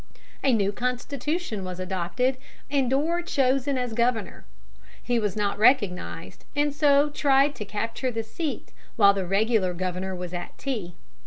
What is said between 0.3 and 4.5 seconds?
A new Constitution was adopted, and Dorr chosen as Governor.